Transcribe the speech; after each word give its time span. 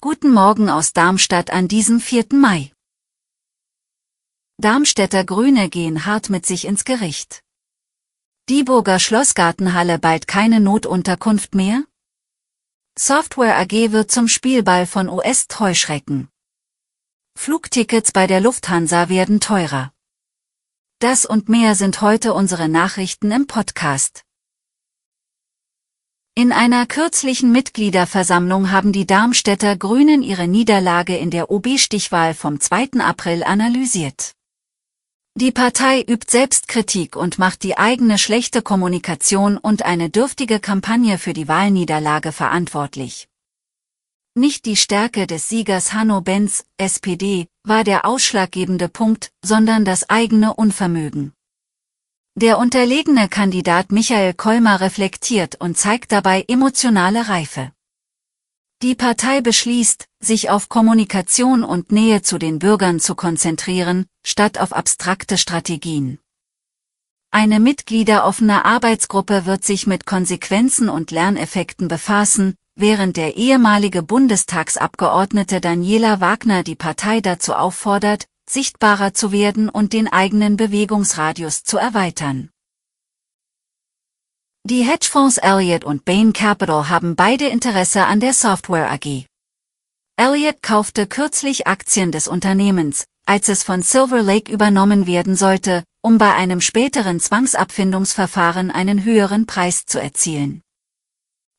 Guten 0.00 0.32
Morgen 0.32 0.70
aus 0.70 0.94
Darmstadt 0.94 1.50
an 1.50 1.68
diesem 1.68 2.00
4. 2.00 2.28
Mai. 2.32 2.72
Darmstädter 4.56 5.22
Grüne 5.24 5.68
gehen 5.68 6.06
hart 6.06 6.30
mit 6.30 6.46
sich 6.46 6.64
ins 6.64 6.86
Gericht. 6.86 7.42
Dieburger 8.48 8.98
Schlossgartenhalle 9.00 9.98
bald 9.98 10.28
keine 10.28 10.60
Notunterkunft 10.60 11.54
mehr? 11.54 11.84
Software 12.98 13.58
AG 13.58 13.92
wird 13.92 14.10
zum 14.10 14.28
Spielball 14.28 14.86
von 14.86 15.10
US-Treuschrecken. 15.10 16.30
Flugtickets 17.38 18.12
bei 18.12 18.26
der 18.26 18.40
Lufthansa 18.40 19.10
werden 19.10 19.40
teurer. 19.40 19.92
Das 21.00 21.26
und 21.26 21.50
mehr 21.50 21.74
sind 21.74 22.00
heute 22.00 22.32
unsere 22.32 22.70
Nachrichten 22.70 23.30
im 23.30 23.46
Podcast. 23.46 24.24
In 26.34 26.50
einer 26.50 26.86
kürzlichen 26.86 27.52
Mitgliederversammlung 27.52 28.70
haben 28.70 28.92
die 28.92 29.06
Darmstädter 29.06 29.76
Grünen 29.76 30.22
ihre 30.22 30.48
Niederlage 30.48 31.14
in 31.14 31.30
der 31.30 31.50
OB-Stichwahl 31.50 32.32
vom 32.32 32.58
2. 32.58 33.00
April 33.00 33.44
analysiert. 33.44 34.32
Die 35.34 35.52
Partei 35.52 36.00
übt 36.00 36.30
Selbstkritik 36.30 37.16
und 37.16 37.38
macht 37.38 37.62
die 37.62 37.76
eigene 37.76 38.16
schlechte 38.16 38.62
Kommunikation 38.62 39.58
und 39.58 39.84
eine 39.84 40.08
dürftige 40.08 40.58
Kampagne 40.58 41.18
für 41.18 41.34
die 41.34 41.48
Wahlniederlage 41.48 42.32
verantwortlich. 42.32 43.28
Nicht 44.34 44.64
die 44.64 44.76
Stärke 44.76 45.26
des 45.26 45.50
Siegers 45.50 45.92
Hanno 45.92 46.22
Benz, 46.22 46.64
SPD, 46.78 47.46
war 47.62 47.84
der 47.84 48.06
ausschlaggebende 48.06 48.88
Punkt, 48.88 49.32
sondern 49.44 49.84
das 49.84 50.08
eigene 50.08 50.54
Unvermögen. 50.54 51.34
Der 52.34 52.58
unterlegene 52.58 53.28
Kandidat 53.28 53.92
Michael 53.92 54.32
Kolmer 54.32 54.80
reflektiert 54.80 55.60
und 55.60 55.76
zeigt 55.76 56.12
dabei 56.12 56.46
emotionale 56.48 57.28
Reife. 57.28 57.72
Die 58.80 58.94
Partei 58.94 59.42
beschließt, 59.42 60.08
sich 60.18 60.48
auf 60.48 60.70
Kommunikation 60.70 61.62
und 61.62 61.92
Nähe 61.92 62.22
zu 62.22 62.38
den 62.38 62.58
Bürgern 62.58 63.00
zu 63.00 63.14
konzentrieren, 63.14 64.06
statt 64.24 64.58
auf 64.58 64.72
abstrakte 64.72 65.36
Strategien. 65.36 66.20
Eine 67.30 67.60
mitgliederoffene 67.60 68.64
Arbeitsgruppe 68.64 69.44
wird 69.44 69.62
sich 69.64 69.86
mit 69.86 70.06
Konsequenzen 70.06 70.88
und 70.88 71.10
Lerneffekten 71.10 71.88
befassen, 71.88 72.56
während 72.74 73.18
der 73.18 73.36
ehemalige 73.36 74.02
Bundestagsabgeordnete 74.02 75.60
Daniela 75.60 76.22
Wagner 76.22 76.62
die 76.62 76.76
Partei 76.76 77.20
dazu 77.20 77.52
auffordert, 77.54 78.26
sichtbarer 78.52 79.14
zu 79.14 79.32
werden 79.32 79.68
und 79.68 79.92
den 79.92 80.08
eigenen 80.08 80.56
Bewegungsradius 80.56 81.64
zu 81.64 81.78
erweitern. 81.78 82.50
Die 84.64 84.84
Hedgefonds 84.84 85.38
Elliott 85.38 85.84
und 85.84 86.04
Bain 86.04 86.32
Capital 86.32 86.88
haben 86.88 87.16
beide 87.16 87.48
Interesse 87.48 88.04
an 88.04 88.20
der 88.20 88.32
Software 88.32 88.92
AG. 88.92 89.26
Elliott 90.16 90.62
kaufte 90.62 91.06
kürzlich 91.06 91.66
Aktien 91.66 92.12
des 92.12 92.28
Unternehmens, 92.28 93.06
als 93.26 93.48
es 93.48 93.62
von 93.62 93.82
Silver 93.82 94.22
Lake 94.22 94.52
übernommen 94.52 95.06
werden 95.06 95.34
sollte, 95.34 95.82
um 96.00 96.18
bei 96.18 96.34
einem 96.34 96.60
späteren 96.60 97.18
Zwangsabfindungsverfahren 97.18 98.70
einen 98.70 99.04
höheren 99.04 99.46
Preis 99.46 99.84
zu 99.86 100.00
erzielen. 100.00 100.62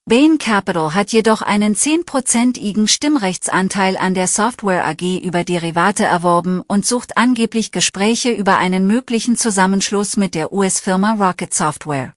Bain 0.05 0.37
Capital 0.37 0.93
hat 0.93 1.13
jedoch 1.13 1.41
einen 1.41 1.75
10%igen 1.75 2.89
Stimmrechtsanteil 2.89 3.95
an 3.95 4.13
der 4.13 4.27
Software 4.27 4.85
AG 4.85 5.21
über 5.23 5.45
Derivate 5.45 6.03
erworben 6.03 6.59
und 6.59 6.85
sucht 6.85 7.15
angeblich 7.15 7.71
Gespräche 7.71 8.31
über 8.31 8.57
einen 8.57 8.85
möglichen 8.85 9.37
Zusammenschluss 9.37 10.17
mit 10.17 10.35
der 10.35 10.51
US-Firma 10.51 11.13
Rocket 11.13 11.53
Software. 11.53 12.13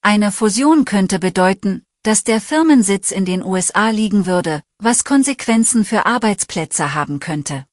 Eine 0.00 0.32
Fusion 0.32 0.86
könnte 0.86 1.18
bedeuten, 1.18 1.82
dass 2.04 2.24
der 2.24 2.40
Firmensitz 2.40 3.10
in 3.10 3.26
den 3.26 3.44
USA 3.44 3.90
liegen 3.90 4.24
würde, 4.24 4.62
was 4.78 5.04
Konsequenzen 5.04 5.84
für 5.84 6.06
Arbeitsplätze 6.06 6.94
haben 6.94 7.20
könnte. 7.20 7.66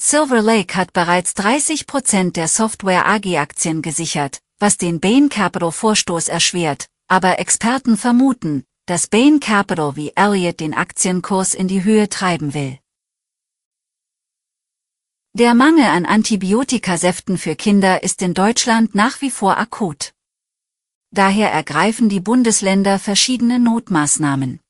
Silver 0.00 0.40
Lake 0.40 0.74
hat 0.74 0.94
bereits 0.94 1.32
30% 1.32 2.32
der 2.32 2.48
Software 2.48 3.06
AG-Aktien 3.06 3.82
gesichert, 3.82 4.40
was 4.58 4.78
den 4.78 5.00
Bain 5.00 5.28
Capital 5.28 5.70
Vorstoß 5.70 6.28
erschwert, 6.28 6.86
aber 7.08 7.38
Experten 7.38 7.96
vermuten, 7.96 8.64
dass 8.86 9.06
Bain 9.06 9.40
Capital 9.40 9.96
wie 9.96 10.12
Elliott 10.14 10.60
den 10.60 10.74
Aktienkurs 10.74 11.54
in 11.54 11.68
die 11.68 11.84
Höhe 11.84 12.08
treiben 12.08 12.54
will. 12.54 12.78
Der 15.34 15.54
Mangel 15.54 15.84
an 15.84 16.06
Antibiotikasäften 16.06 17.36
für 17.36 17.56
Kinder 17.56 18.02
ist 18.02 18.22
in 18.22 18.32
Deutschland 18.32 18.94
nach 18.94 19.20
wie 19.20 19.30
vor 19.30 19.58
akut. 19.58 20.14
Daher 21.10 21.52
ergreifen 21.52 22.08
die 22.08 22.20
Bundesländer 22.20 22.98
verschiedene 22.98 23.58
Notmaßnahmen. 23.58 24.60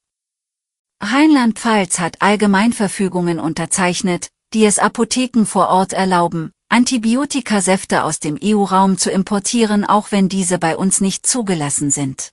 Rheinland-Pfalz 1.01 1.99
hat 1.99 2.21
Allgemeinverfügungen 2.23 3.39
unterzeichnet, 3.39 4.31
die 4.55 4.65
es 4.65 4.79
Apotheken 4.79 5.45
vor 5.45 5.69
Ort 5.69 5.93
erlauben, 5.93 6.53
Antibiotikasäfte 6.76 8.04
aus 8.04 8.20
dem 8.20 8.38
EU-Raum 8.44 8.98
zu 8.98 9.10
importieren, 9.10 9.87
auch 9.87 10.12
wenn 10.12 10.28
diese 10.28 10.59
bei 10.59 10.76
uns 10.76 11.00
nicht 11.00 11.26
zugelassen 11.26 11.91
sind. 11.91 12.32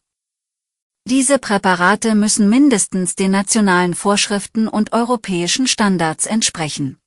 Diese 1.08 1.40
Präparate 1.40 2.14
müssen 2.14 2.50
mindestens 2.50 3.16
den 3.16 3.32
nationalen 3.32 3.94
Vorschriften 3.94 4.68
und 4.68 4.92
europäischen 4.92 5.66
Standards 5.66 6.26
entsprechen. 6.26 6.98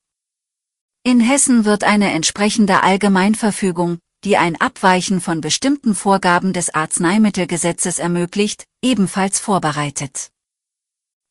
In 1.02 1.20
Hessen 1.20 1.66
wird 1.66 1.84
eine 1.84 2.10
entsprechende 2.12 2.82
Allgemeinverfügung, 2.82 3.98
die 4.24 4.38
ein 4.38 4.58
Abweichen 4.58 5.20
von 5.20 5.42
bestimmten 5.42 5.94
Vorgaben 5.94 6.54
des 6.54 6.74
Arzneimittelgesetzes 6.74 7.98
ermöglicht, 7.98 8.64
ebenfalls 8.82 9.41
vorbereitet. 9.41 10.30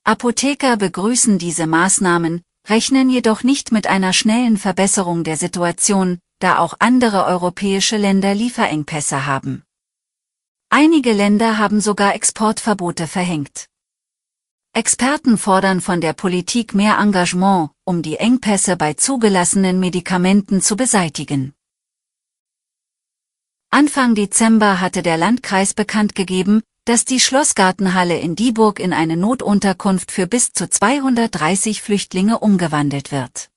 Apotheker 0.04 0.78
begrüßen 0.78 1.40
diese 1.40 1.66
Maßnahmen, 1.66 2.44
rechnen 2.70 3.10
jedoch 3.10 3.44
nicht 3.44 3.72
mit 3.72 3.88
einer 3.88 4.14
schnellen 4.14 4.58
Verbesserung 4.58 5.24
der 5.24 5.38
Situation, 5.38 6.20
da 6.40 6.60
auch 6.60 6.76
andere 6.80 7.26
europäische 7.26 7.98
Länder 7.98 8.34
Lieferengpässe 8.34 9.26
haben. 9.26 9.64
Einige 10.70 11.14
Länder 11.14 11.58
haben 11.58 11.80
sogar 11.80 12.16
Exportverbote 12.16 13.08
verhängt. 13.08 13.68
Experten 14.74 15.38
fordern 15.38 15.80
von 15.80 16.02
der 16.02 16.12
Politik 16.12 16.74
mehr 16.74 16.98
Engagement, 16.98 17.70
um 17.86 18.02
die 18.02 18.18
Engpässe 18.18 18.76
bei 18.76 18.94
zugelassenen 18.94 19.80
Medikamenten 19.80 20.62
zu 20.62 20.76
beseitigen. 20.76 21.54
Anfang 23.70 24.16
Dezember 24.16 24.82
hatte 24.82 25.02
der 25.02 25.18
Landkreis 25.18 25.74
bekannt 25.74 26.16
gegeben, 26.16 26.62
dass 26.86 27.04
die 27.04 27.20
Schlossgartenhalle 27.20 28.18
in 28.20 28.36
Dieburg 28.36 28.80
in 28.80 28.94
eine 28.94 29.18
Notunterkunft 29.18 30.12
für 30.12 30.28
bis 30.28 30.54
zu 30.54 30.70
230 30.70 31.82
Flüchtlinge 31.82 32.40
umgewandelt 32.40 33.12
wird. 33.12 33.50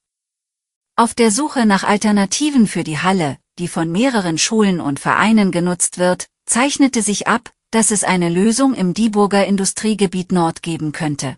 Auf 0.96 1.14
der 1.14 1.30
Suche 1.30 1.66
nach 1.66 1.84
Alternativen 1.84 2.66
für 2.66 2.84
die 2.84 2.98
Halle, 2.98 3.36
die 3.58 3.68
von 3.68 3.92
mehreren 3.92 4.38
Schulen 4.38 4.80
und 4.80 4.98
Vereinen 4.98 5.52
genutzt 5.52 5.98
wird, 5.98 6.26
zeichnete 6.46 7.02
sich 7.02 7.28
ab, 7.28 7.52
dass 7.70 7.90
es 7.90 8.02
eine 8.02 8.30
Lösung 8.30 8.74
im 8.74 8.94
Dieburger 8.94 9.44
Industriegebiet 9.46 10.32
Nord 10.32 10.62
geben 10.62 10.92
könnte. 10.92 11.36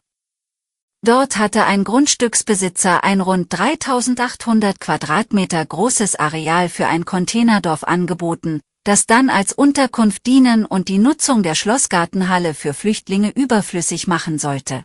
Dort 1.03 1.39
hatte 1.39 1.65
ein 1.65 1.83
Grundstücksbesitzer 1.83 3.03
ein 3.03 3.21
rund 3.21 3.53
3800 3.53 4.79
Quadratmeter 4.79 5.65
großes 5.65 6.17
Areal 6.17 6.69
für 6.69 6.87
ein 6.87 7.05
Containerdorf 7.05 7.85
angeboten, 7.85 8.61
das 8.85 9.07
dann 9.07 9.31
als 9.31 9.53
Unterkunft 9.53 10.27
dienen 10.27 10.65
und 10.65 10.89
die 10.89 10.99
Nutzung 10.99 11.43
der 11.43 11.55
Schlossgartenhalle 11.55 12.55
für 12.55 12.75
Flüchtlinge 12.75 13.31
überflüssig 13.31 14.07
machen 14.07 14.39
sollte. 14.39 14.85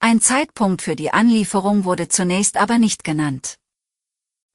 Ein 0.00 0.20
Zeitpunkt 0.20 0.82
für 0.82 0.96
die 0.96 1.12
Anlieferung 1.12 1.84
wurde 1.84 2.08
zunächst 2.08 2.56
aber 2.56 2.78
nicht 2.78 3.04
genannt. 3.04 3.56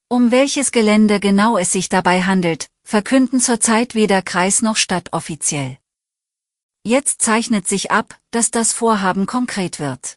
Um 0.08 0.30
welches 0.30 0.72
Gelände 0.72 1.20
genau 1.20 1.58
es 1.58 1.72
sich 1.72 1.88
dabei 1.88 2.22
handelt, 2.22 2.68
verkünden 2.82 3.40
zurzeit 3.40 3.94
weder 3.94 4.22
Kreis 4.22 4.62
noch 4.62 4.76
Stadt 4.76 5.12
offiziell. 5.12 5.78
Jetzt 6.82 7.20
zeichnet 7.20 7.68
sich 7.68 7.90
ab, 7.90 8.18
dass 8.30 8.50
das 8.50 8.72
Vorhaben 8.72 9.26
konkret 9.26 9.78
wird. 9.78 10.16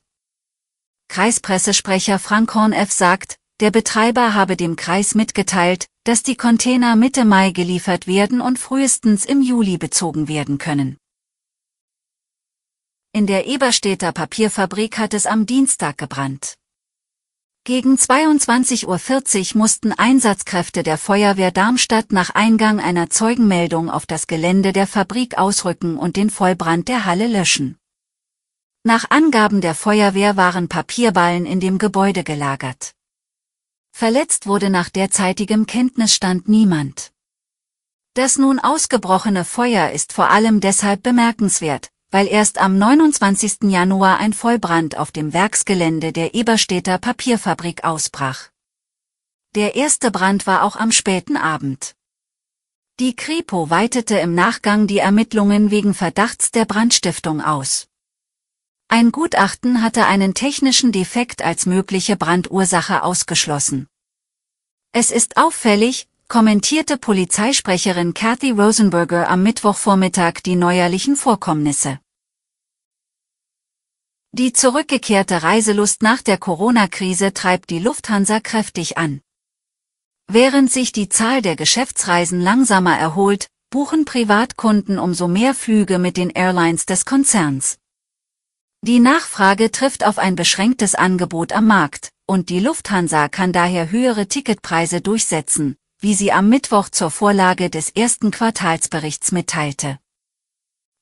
Kreispressesprecher 1.10 2.18
Frank 2.20 2.56
Horn 2.56 2.74
F. 2.74 2.92
sagt, 2.92 3.38
der 3.60 3.70
Betreiber 3.70 4.34
habe 4.34 4.58
dem 4.58 4.76
Kreis 4.76 5.14
mitgeteilt, 5.14 5.88
dass 6.04 6.22
die 6.22 6.36
Container 6.36 6.96
Mitte 6.96 7.24
Mai 7.24 7.52
geliefert 7.52 8.08
werden 8.08 8.42
und 8.42 8.60
frühestens 8.60 9.26
im 9.26 9.42
Juli 9.42 9.78
bezogen 9.78 10.28
werden 10.28 10.58
können. 10.58 10.98
In 13.14 13.28
der 13.28 13.48
Eberstädter 13.48 14.12
Papierfabrik 14.12 14.98
hat 14.98 15.14
es 15.14 15.26
am 15.26 15.46
Dienstag 15.46 15.98
gebrannt. 15.98 16.56
Gegen 17.66 17.96
22.40 17.96 19.54
Uhr 19.54 19.60
mussten 19.60 19.94
Einsatzkräfte 19.94 20.84
der 20.84 20.98
Feuerwehr 20.98 21.52
Darmstadt 21.52 22.12
nach 22.12 22.32
Eingang 22.32 22.82
einer 22.82 23.10
Zeugenmeldung 23.10 23.90
auf 23.90 24.06
das 24.06 24.28
Gelände 24.28 24.74
der 24.74 24.88
Fabrik 24.88 25.38
ausrücken 25.38 25.98
und 25.98 26.18
den 26.18 26.30
Vollbrand 26.30 26.90
der 26.90 27.06
Halle 27.06 27.28
löschen. 27.28 27.78
Nach 28.84 29.10
Angaben 29.10 29.62
der 29.62 29.76
Feuerwehr 29.76 30.36
waren 30.36 30.68
Papierballen 30.68 31.46
in 31.46 31.62
dem 31.62 31.78
Gebäude 31.78 32.26
gelagert. 32.26 32.94
Verletzt 33.96 34.48
wurde 34.48 34.72
nach 34.72 34.90
derzeitigem 34.90 35.68
Kenntnisstand 35.68 36.50
niemand. 36.50 37.12
Das 38.16 38.40
nun 38.40 38.58
ausgebrochene 38.58 39.46
Feuer 39.46 39.92
ist 39.92 40.14
vor 40.14 40.32
allem 40.32 40.62
deshalb 40.62 41.04
bemerkenswert, 41.04 41.92
weil 42.10 42.28
erst 42.28 42.58
am 42.58 42.80
29. 42.80 43.70
Januar 43.70 44.18
ein 44.18 44.34
Vollbrand 44.34 44.98
auf 44.98 45.12
dem 45.12 45.32
Werksgelände 45.32 46.12
der 46.12 46.34
Eberstädter 46.34 46.98
Papierfabrik 46.98 47.84
ausbrach. 47.84 48.50
Der 49.54 49.76
erste 49.76 50.10
Brand 50.10 50.48
war 50.48 50.64
auch 50.64 50.76
am 50.76 50.92
späten 50.92 51.38
Abend. 51.38 51.94
Die 53.00 53.16
Kripo 53.16 53.70
weitete 53.70 54.18
im 54.18 54.34
Nachgang 54.34 54.88
die 54.88 54.98
Ermittlungen 54.98 55.70
wegen 55.70 55.94
Verdachts 55.94 56.50
der 56.50 56.66
Brandstiftung 56.66 57.42
aus. 57.42 57.88
Ein 58.96 59.12
Gutachten 59.12 59.82
hatte 59.82 60.06
einen 60.06 60.36
technischen 60.36 60.92
Defekt 60.92 61.42
als 61.42 61.66
mögliche 61.66 62.16
Brandursache 62.16 63.02
ausgeschlossen. 63.02 63.88
Es 64.92 65.10
ist 65.10 65.36
auffällig, 65.36 66.08
kommentierte 66.28 67.00
Polizeisprecherin 67.00 68.14
Kathy 68.14 68.52
Rosenberger 68.52 69.32
am 69.32 69.42
Mittwochvormittag 69.42 70.42
die 70.46 70.56
neuerlichen 70.56 71.16
Vorkommnisse. 71.16 72.02
Die 74.32 74.54
zurückgekehrte 74.54 75.42
Reiselust 75.42 76.04
nach 76.04 76.22
der 76.22 76.38
Corona-Krise 76.38 77.34
treibt 77.34 77.72
die 77.72 77.80
Lufthansa 77.80 78.42
kräftig 78.42 79.00
an. 79.00 79.22
Während 80.28 80.72
sich 80.72 80.92
die 80.92 81.10
Zahl 81.10 81.42
der 81.42 81.56
Geschäftsreisen 81.56 82.40
langsamer 82.40 82.96
erholt, 82.96 83.48
buchen 83.72 84.06
Privatkunden 84.06 85.00
umso 85.00 85.28
mehr 85.28 85.56
Flüge 85.56 85.98
mit 85.98 86.16
den 86.16 86.30
Airlines 86.30 86.86
des 86.86 87.06
Konzerns. 87.06 87.80
Die 88.86 89.00
Nachfrage 89.00 89.72
trifft 89.72 90.06
auf 90.06 90.18
ein 90.18 90.36
beschränktes 90.36 90.94
Angebot 90.94 91.54
am 91.54 91.68
Markt, 91.68 92.10
und 92.28 92.50
die 92.50 92.60
Lufthansa 92.60 93.30
kann 93.30 93.54
daher 93.54 93.92
höhere 93.92 94.28
Ticketpreise 94.28 95.00
durchsetzen, 95.00 95.78
wie 96.02 96.14
sie 96.14 96.34
am 96.34 96.50
Mittwoch 96.50 96.90
zur 96.90 97.10
Vorlage 97.10 97.70
des 97.70 97.92
ersten 97.92 98.30
Quartalsberichts 98.30 99.32
mitteilte. 99.32 100.00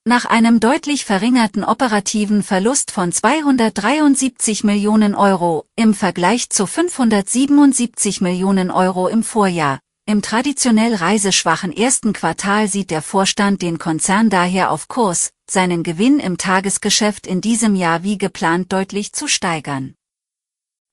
Nach 0.06 0.25
einem 0.25 0.60
deutlich 0.60 1.06
verringerten 1.06 1.63
operativen 1.63 2.44
Verlust 2.44 2.92
von 2.92 3.12
273 3.12 4.63
Millionen 4.63 5.16
Euro 5.16 5.66
im 5.75 5.95
Vergleich 5.95 6.51
zu 6.51 6.68
577 6.68 8.22
Millionen 8.22 8.69
Euro 8.69 9.07
im 9.07 9.24
Vorjahr, 9.24 9.80
im 10.12 10.22
traditionell 10.22 10.94
reiseschwachen 10.94 11.72
ersten 11.72 12.12
Quartal 12.12 12.68
sieht 12.68 12.92
der 12.92 13.02
Vorstand 13.02 13.62
den 13.62 13.80
Konzern 13.80 14.30
daher 14.30 14.69
auf 14.69 14.90
Kurs, 14.90 15.31
seinen 15.50 15.84
Gewinn 15.84 16.19
im 16.19 16.38
Tagesgeschäft 16.38 17.25
in 17.25 17.40
diesem 17.40 17.75
Jahr 17.75 18.04
wie 18.04 18.18
geplant 18.18 18.74
deutlich 18.74 19.13
zu 19.13 19.30
steigern. 19.30 19.96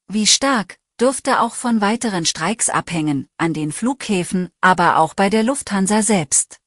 Wie 0.07 0.29
stark, 0.29 0.79
dürfte 1.01 1.41
auch 1.41 1.55
von 1.55 1.81
weiteren 1.81 2.27
Streiks 2.27 2.69
abhängen, 2.69 3.29
an 3.39 3.55
den 3.55 3.73
Flughäfen, 3.73 4.51
aber 4.61 4.99
auch 4.99 5.15
bei 5.15 5.31
der 5.31 5.43
Lufthansa 5.43 6.03
selbst. 6.03 6.59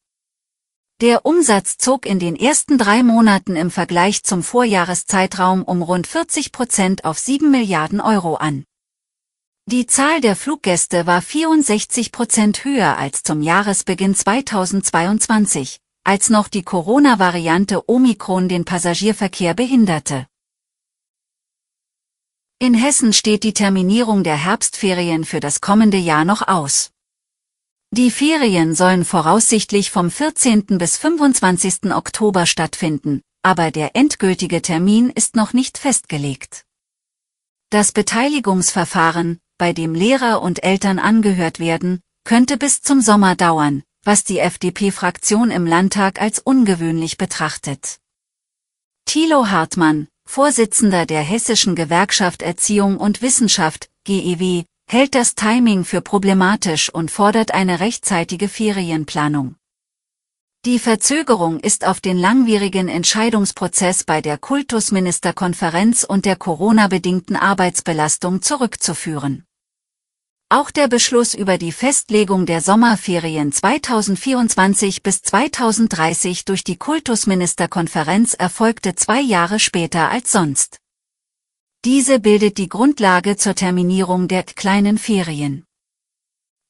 Der 1.00 1.26
Umsatz 1.26 1.78
zog 1.78 2.06
in 2.06 2.20
den 2.20 2.36
ersten 2.36 2.78
drei 2.78 3.02
Monaten 3.02 3.56
im 3.56 3.72
Vergleich 3.72 4.24
zum 4.24 4.44
Vorjahreszeitraum 4.44 5.64
um 5.64 5.82
rund 5.82 6.06
40 6.06 6.52
Prozent 6.52 7.06
auf 7.06 7.18
7 7.18 7.50
Milliarden 7.50 8.02
Euro 8.02 8.36
an. 8.36 8.66
Die 9.68 9.86
Zahl 9.86 10.22
der 10.22 10.36
Fluggäste 10.36 11.06
war 11.06 11.22
64 11.22 12.12
Prozent 12.12 12.66
höher 12.66 12.98
als 12.98 13.22
zum 13.22 13.44
Jahresbeginn 13.44 14.16
2022, 14.16 15.80
als 16.04 16.32
noch 16.32 16.48
die 16.48 16.64
Corona-Variante 16.64 17.88
Omikron 17.88 18.50
den 18.50 18.66
Passagierverkehr 18.66 19.54
behinderte. 19.54 20.26
In 22.58 22.74
Hessen 22.74 23.14
steht 23.14 23.44
die 23.44 23.54
Terminierung 23.54 24.24
der 24.24 24.36
Herbstferien 24.36 25.26
für 25.26 25.40
das 25.40 25.62
kommende 25.62 25.98
Jahr 25.98 26.26
noch 26.26 26.48
aus. 26.48 26.92
Die 27.92 28.10
Ferien 28.10 28.74
sollen 28.74 29.06
voraussichtlich 29.06 29.92
vom 29.92 30.10
14. 30.10 30.80
bis 30.80 30.98
25. 30.98 31.94
Oktober 31.94 32.48
stattfinden, 32.48 33.22
aber 33.44 33.70
der 33.70 33.96
endgültige 33.96 34.64
Termin 34.64 35.12
ist 35.12 35.36
noch 35.36 35.54
nicht 35.54 35.78
festgelegt. 35.78 36.66
Das 37.70 37.92
Beteiligungsverfahren, 37.92 39.40
bei 39.62 39.74
dem 39.74 39.94
Lehrer 39.94 40.42
und 40.42 40.64
Eltern 40.64 40.98
angehört 40.98 41.60
werden, 41.60 42.02
könnte 42.24 42.58
bis 42.58 42.82
zum 42.82 43.00
Sommer 43.00 43.36
dauern, 43.36 43.84
was 44.04 44.24
die 44.24 44.40
FDP-Fraktion 44.40 45.52
im 45.52 45.68
Landtag 45.68 46.20
als 46.20 46.40
ungewöhnlich 46.40 47.20
betrachtet. 47.20 48.00
Thilo 49.06 49.52
Hartmann, 49.52 50.08
Vorsitzender 50.28 51.06
der 51.06 51.22
Hessischen 51.22 51.76
Gewerkschaft 51.76 52.42
Erziehung 52.42 52.98
und 52.98 53.22
Wissenschaft, 53.22 53.92
GEW, 54.04 54.64
hält 54.90 55.14
das 55.14 55.36
Timing 55.36 55.86
für 55.86 56.02
problematisch 56.02 56.92
und 56.92 57.12
fordert 57.12 57.54
eine 57.54 57.82
rechtzeitige 57.82 58.50
Ferienplanung. 58.50 59.58
Die 60.66 60.80
Verzögerung 60.80 61.60
ist 61.60 61.86
auf 61.86 62.02
den 62.02 62.18
langwierigen 62.18 62.88
Entscheidungsprozess 62.88 64.06
bei 64.06 64.22
der 64.22 64.40
Kultusministerkonferenz 64.40 66.04
und 66.04 66.26
der 66.26 66.36
Corona-bedingten 66.36 67.36
Arbeitsbelastung 67.36 68.42
zurückzuführen. 68.42 69.46
Auch 70.54 70.70
der 70.70 70.90
Beschluss 70.90 71.34
über 71.34 71.58
die 71.58 71.72
Festlegung 71.72 72.46
der 72.46 72.60
Sommerferien 72.60 73.54
2024 73.54 75.02
bis 75.02 75.22
2030 75.22 76.44
durch 76.44 76.66
die 76.66 76.76
Kultusministerkonferenz 76.76 78.34
erfolgte 78.34 78.94
zwei 78.96 79.22
Jahre 79.22 79.62
später 79.62 80.10
als 80.10 80.34
sonst. 80.34 80.80
Diese 81.86 82.20
bildet 82.20 82.58
die 82.58 82.68
Grundlage 82.68 83.38
zur 83.38 83.56
Terminierung 83.56 84.28
der 84.28 84.44
kleinen 84.44 84.98
Ferien. 84.98 85.64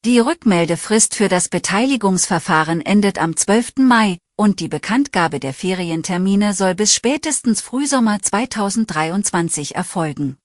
Die 0.04 0.20
Rückmeldefrist 0.20 1.16
für 1.16 1.28
das 1.28 1.48
Beteiligungsverfahren 1.48 2.82
endet 2.82 3.18
am 3.18 3.36
12. 3.36 3.78
Mai 3.78 4.18
und 4.36 4.60
die 4.60 4.68
Bekanntgabe 4.68 5.40
der 5.40 5.54
Ferientermine 5.54 6.54
soll 6.54 6.76
bis 6.76 6.94
spätestens 6.94 7.60
Frühsommer 7.60 8.22
2023 8.22 9.74
erfolgen. 9.74 10.38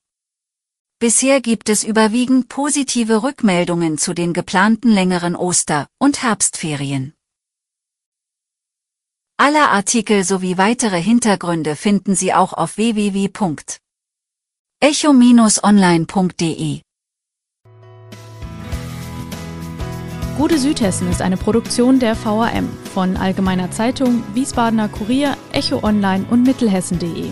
Bisher 0.99 1.41
gibt 1.41 1.69
es 1.69 1.83
überwiegend 1.83 2.49
positive 2.49 3.21
Rückmeldungen 3.21 3.99
zu 3.99 4.15
den 4.15 4.33
geplanten 4.33 4.89
längeren 4.89 5.35
Oster- 5.35 5.85
und 5.99 6.23
Herbstferien. 6.23 7.13
Alle 9.37 9.69
Artikel 9.69 10.23
sowie 10.23 10.57
weitere 10.57 10.99
Hintergründe 10.99 11.75
finden 11.75 12.15
Sie 12.15 12.33
auch 12.33 12.53
auf 12.53 12.77
www 12.77 13.29
echo-online.de 14.79 16.81
Gute 20.37 20.59
Südhessen 20.59 21.11
ist 21.11 21.21
eine 21.21 21.37
Produktion 21.37 21.99
der 21.99 22.15
VAM 22.15 22.69
von 22.93 23.17
Allgemeiner 23.17 23.69
Zeitung, 23.69 24.23
Wiesbadener 24.33 24.89
Kurier, 24.89 25.37
Echo 25.51 25.83
Online 25.83 26.25
und 26.29 26.43
Mittelhessen.de. 26.43 27.31